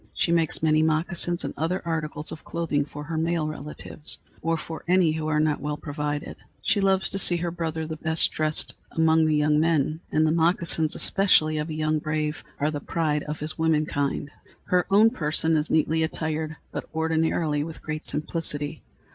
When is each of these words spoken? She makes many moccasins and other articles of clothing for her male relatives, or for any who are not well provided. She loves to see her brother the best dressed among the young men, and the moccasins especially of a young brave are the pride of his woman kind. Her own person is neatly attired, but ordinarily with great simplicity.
She 0.15 0.31
makes 0.31 0.63
many 0.63 0.81
moccasins 0.81 1.43
and 1.45 1.53
other 1.55 1.79
articles 1.85 2.31
of 2.31 2.43
clothing 2.43 2.85
for 2.85 3.03
her 3.03 3.19
male 3.19 3.47
relatives, 3.47 4.17
or 4.41 4.57
for 4.57 4.83
any 4.87 5.11
who 5.11 5.27
are 5.27 5.39
not 5.39 5.61
well 5.61 5.77
provided. 5.77 6.35
She 6.63 6.81
loves 6.81 7.07
to 7.11 7.19
see 7.19 7.37
her 7.37 7.51
brother 7.51 7.85
the 7.85 7.97
best 7.97 8.31
dressed 8.31 8.73
among 8.93 9.27
the 9.27 9.35
young 9.35 9.59
men, 9.59 9.99
and 10.11 10.25
the 10.25 10.31
moccasins 10.31 10.95
especially 10.95 11.59
of 11.59 11.69
a 11.69 11.75
young 11.75 11.99
brave 11.99 12.43
are 12.59 12.71
the 12.71 12.79
pride 12.81 13.21
of 13.25 13.39
his 13.39 13.59
woman 13.59 13.85
kind. 13.85 14.31
Her 14.63 14.87
own 14.89 15.11
person 15.11 15.55
is 15.55 15.69
neatly 15.69 16.01
attired, 16.01 16.55
but 16.71 16.89
ordinarily 16.95 17.63
with 17.63 17.83
great 17.83 18.07
simplicity. 18.07 18.81